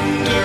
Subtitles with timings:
[0.00, 0.39] Wandering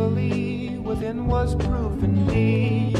[0.00, 2.99] faithfully within was proof indeed.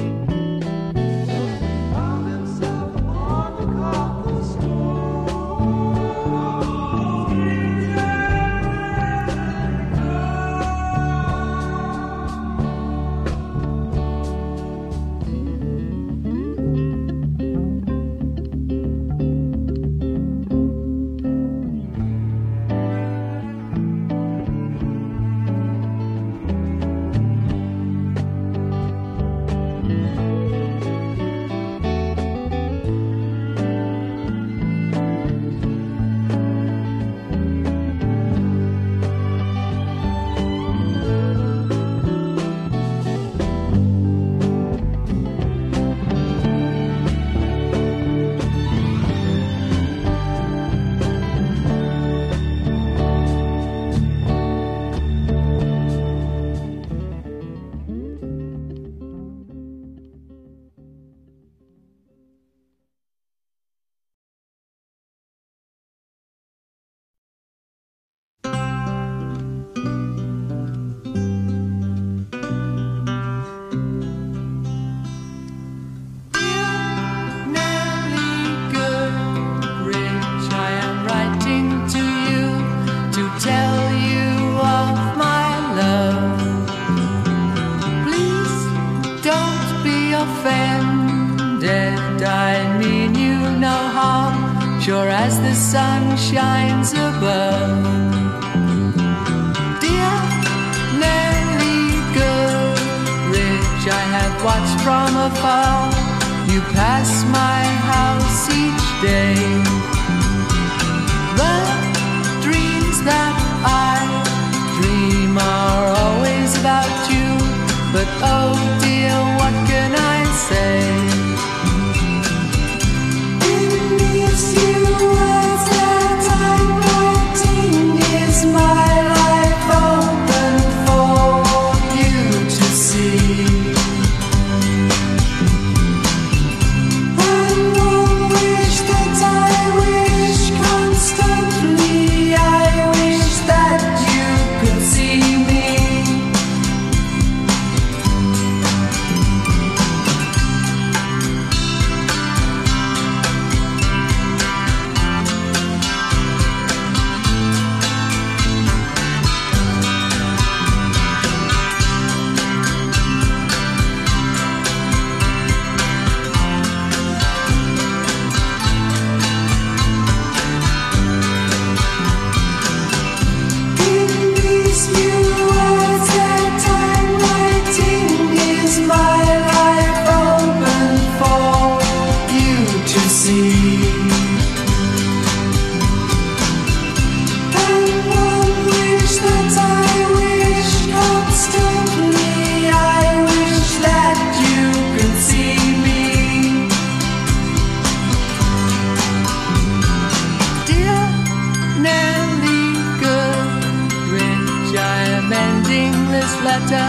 [206.43, 206.89] Letter.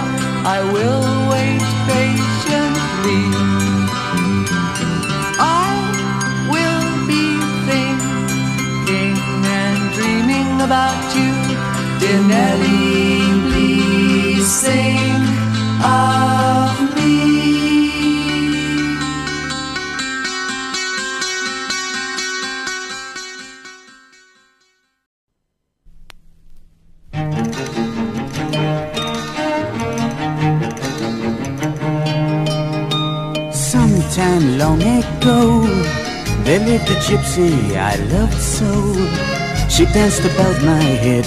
[0.56, 3.24] I will wait patiently.
[5.40, 5.72] I
[6.54, 7.26] will be
[7.68, 9.18] thinking
[9.62, 11.32] and dreaming about you.
[12.00, 15.01] Dear Nelly, please think
[36.90, 38.72] a gypsy I loved so.
[39.70, 41.26] She danced about my head,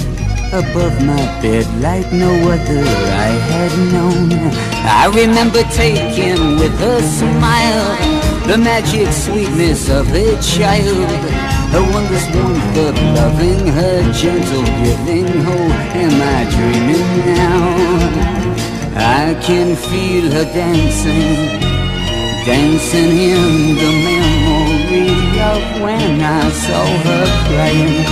[0.53, 2.85] above my bed, like no other
[3.27, 4.31] I had known.
[5.03, 8.15] I remember taking with a smile
[8.47, 11.11] the magic sweetness of a child.
[11.73, 15.29] Her wondrous warmth of loving, her gentle giving.
[15.47, 15.71] Oh,
[16.03, 17.65] am I dreaming now?
[18.97, 21.75] I can feel her dancing
[22.45, 24.64] dancing in the memory
[25.01, 28.05] of when I saw her crying,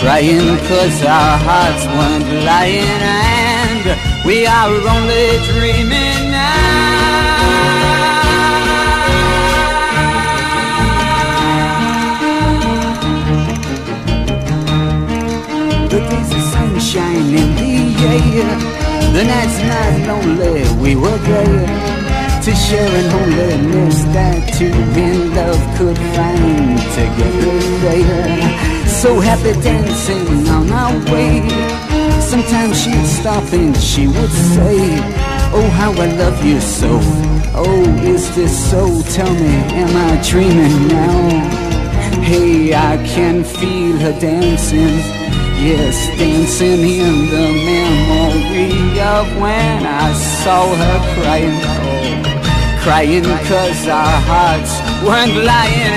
[0.00, 3.84] crying cause our hearts weren't lying and
[4.26, 6.74] we are only dreaming now.
[15.88, 17.74] The days of sunshine in the
[18.12, 18.58] air,
[19.12, 21.83] the nights not lonely, we were there
[22.44, 24.66] to share an holiness that two
[25.00, 27.56] in love could find together.
[28.86, 31.48] So happy dancing on our way.
[32.20, 34.76] Sometimes she'd stop and she would say,
[35.56, 37.00] Oh, how I love you so.
[37.54, 39.00] Oh, is this so?
[39.16, 41.28] Tell me, am I dreaming now?
[42.20, 44.98] Hey, I can feel her dancing.
[45.64, 51.93] Yes, dancing in the memory of when I saw her crying.
[52.84, 55.94] Crying cause our hearts weren't lying.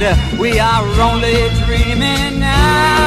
[0.00, 1.36] And we are only
[1.66, 2.97] dreaming I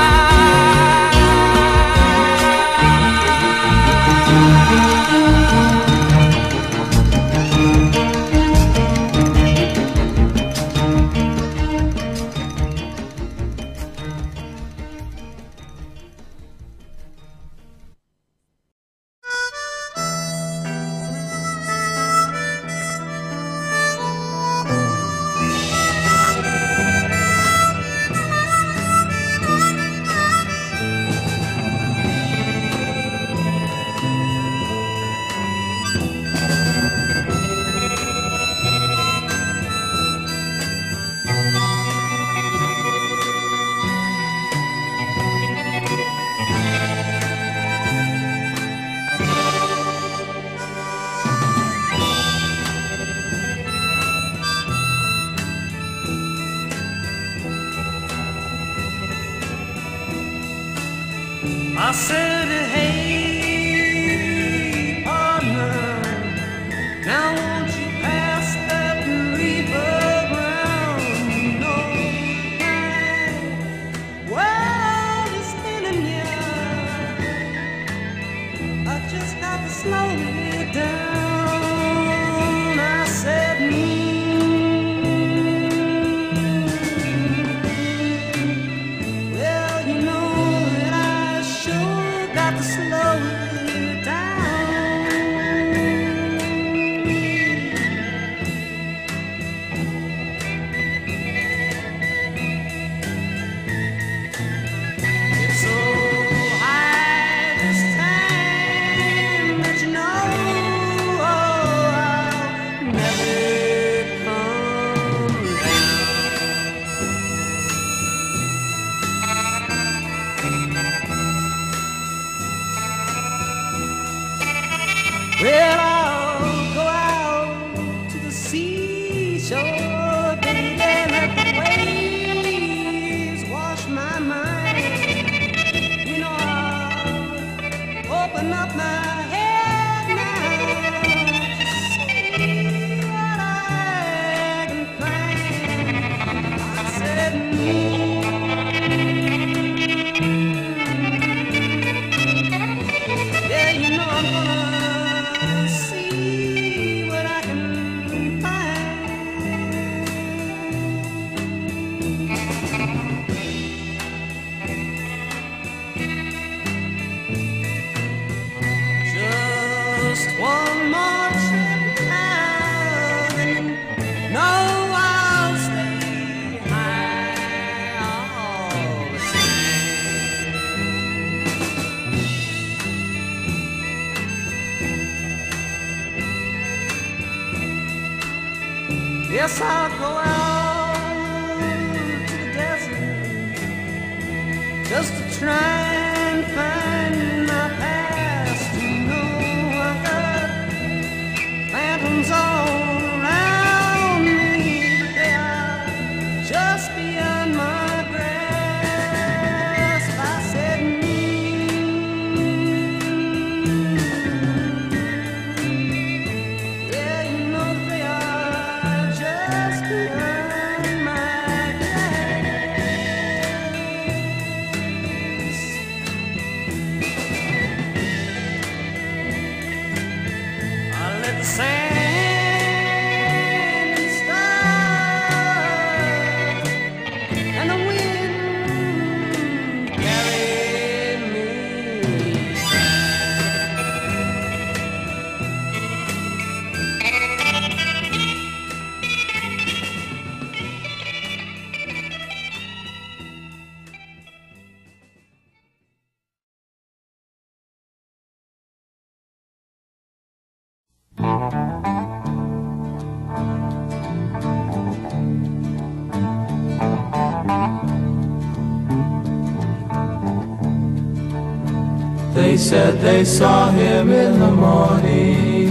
[272.42, 275.70] They said they saw him in the morning,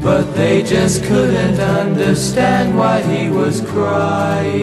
[0.00, 4.62] but they just couldn't understand why he was crying.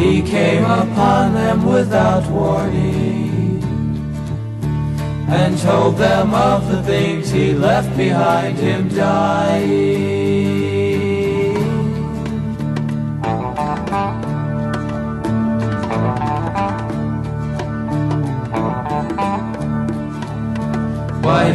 [0.00, 3.62] He came upon them without warning
[5.28, 10.11] and told them of the things he left behind him dying.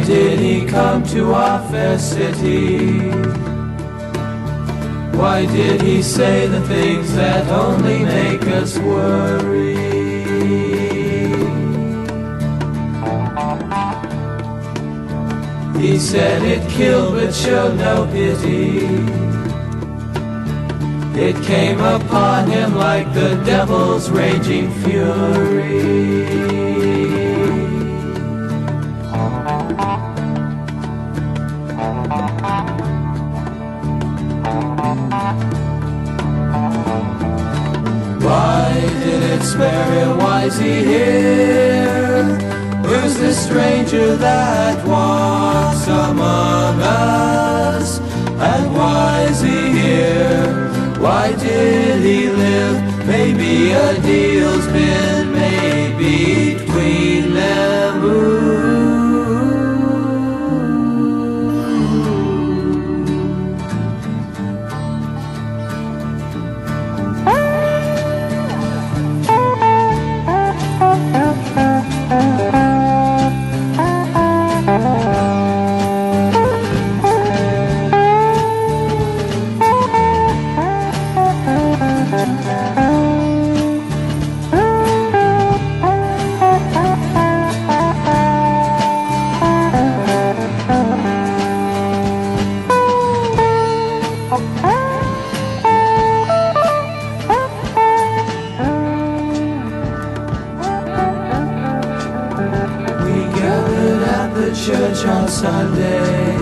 [0.08, 3.10] Did he come to our fair city?
[5.18, 9.76] Why did he say the things that only make us worry?
[15.78, 18.78] He said it killed but showed no pity.
[21.20, 26.47] It came upon him like the devil's raging fury.
[39.58, 42.22] Spirit, why's he here?
[42.86, 47.98] Who's this stranger that walks among us?
[47.98, 50.70] And why's he here?
[51.00, 53.04] Why did he live?
[53.04, 55.17] Maybe a deal's been
[105.08, 106.36] on Sunday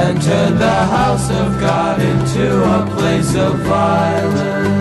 [0.00, 2.46] and turned the house of God into
[2.76, 4.80] a place of violence.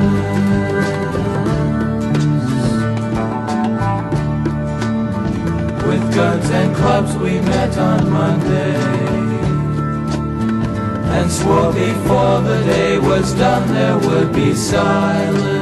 [5.87, 8.75] With guns and clubs we met on Monday
[11.17, 15.58] and swore before the day was done there would be silence.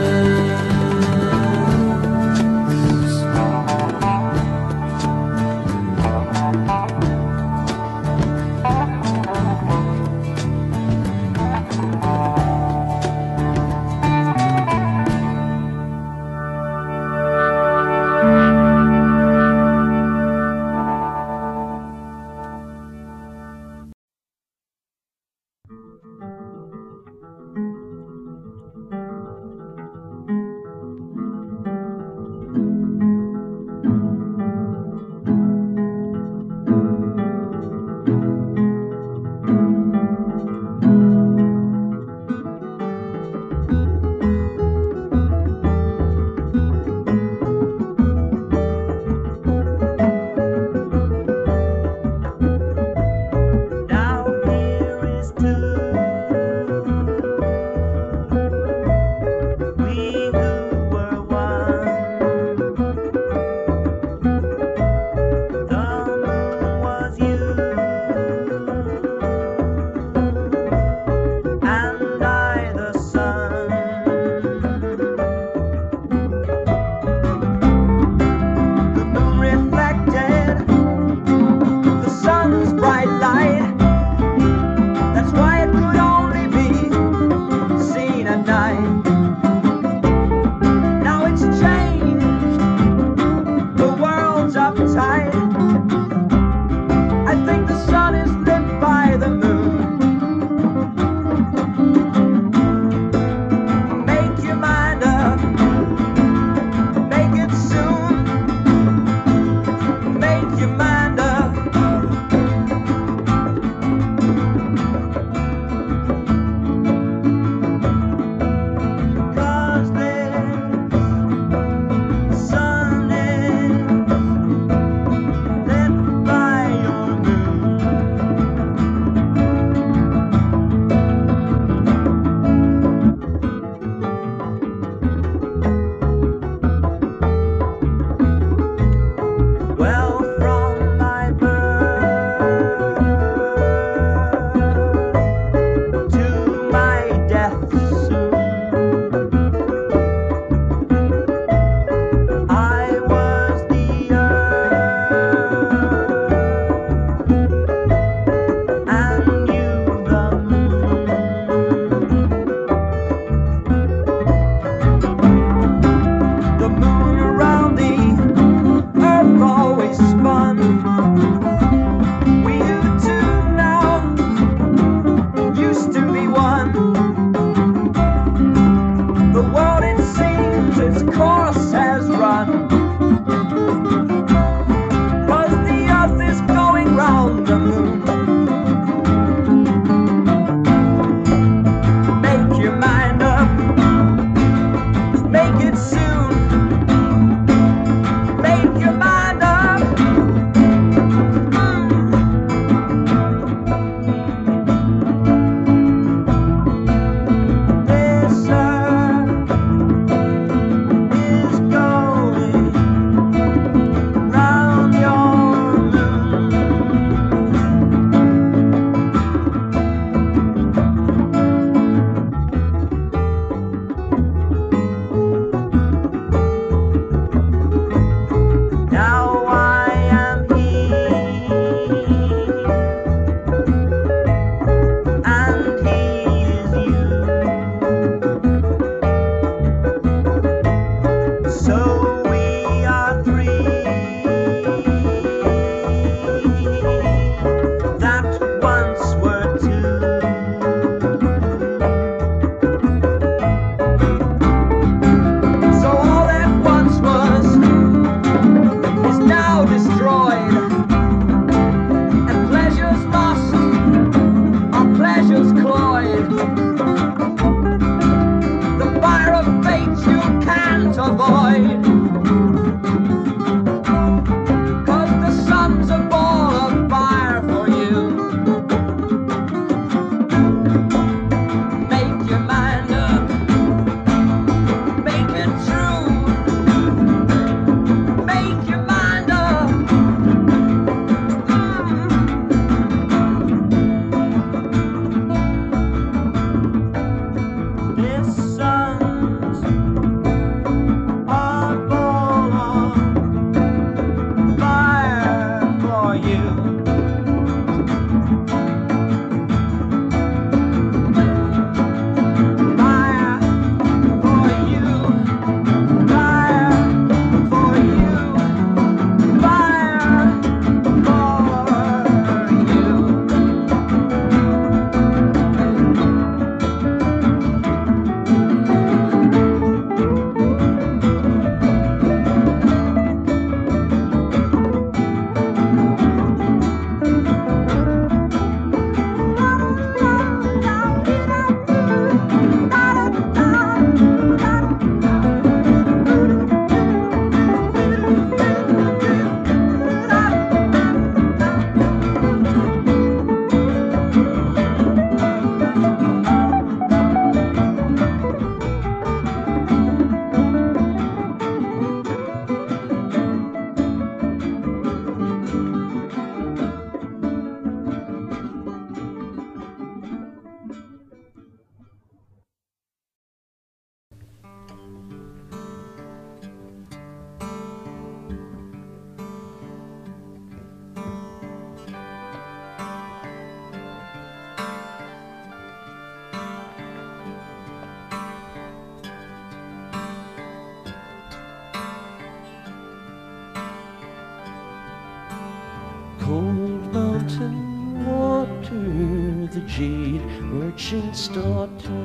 [399.77, 402.01] Shade, merchant's daughter.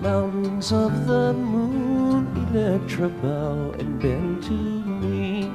[0.00, 5.48] Mountains of the moon, Electra bow and bend to me.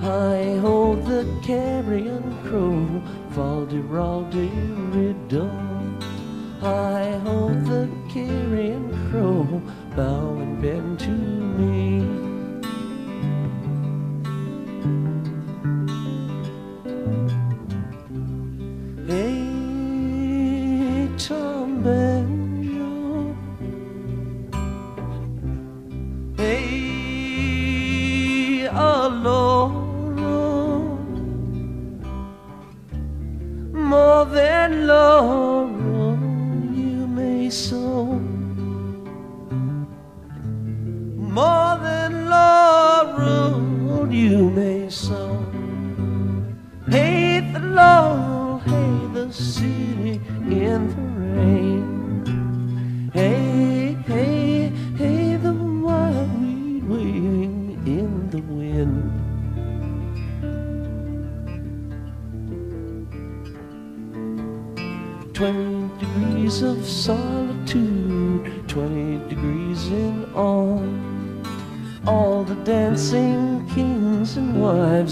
[0.00, 2.86] I hold the carrion crow,
[3.34, 4.48] Valderalde
[4.94, 5.50] riddle.
[6.62, 8.47] I hold the carrion
[28.78, 29.74] Aloro.
[33.72, 35.57] More than laurel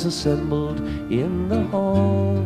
[0.05, 0.81] assembled
[1.11, 2.45] in the hall.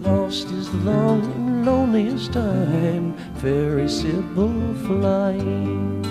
[0.00, 6.04] Lost is the long and loneliest time, fairy Sybil flying.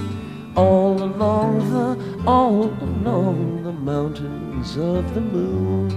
[0.56, 5.89] All along the, all along the mountains of the moon.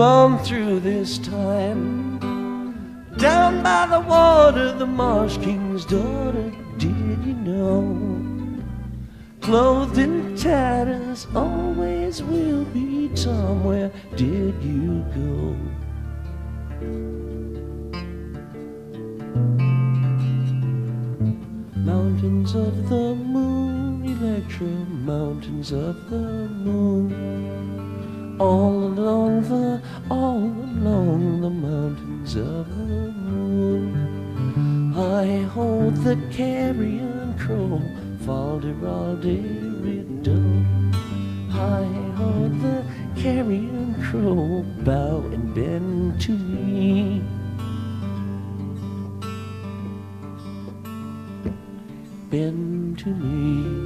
[0.00, 2.18] on through this time.
[3.18, 8.22] Down by the water, the marsh king's daughter, did you know?
[9.40, 13.64] Clothed in tatters, always will be Tom.
[13.64, 15.56] Where did you go?
[21.76, 27.12] Mountains of the moon, Electra, mountains of the moon.
[28.40, 29.81] All along the
[32.36, 34.94] of the moon.
[34.96, 37.80] I hold the carrion crow,
[38.24, 39.38] Falderalde
[39.84, 40.64] riddle.
[41.50, 41.84] I
[42.16, 42.84] hold the
[43.16, 47.22] carrion crow, bow and bend to me.
[52.30, 53.81] Bend to me.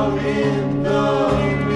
[0.00, 1.69] are in the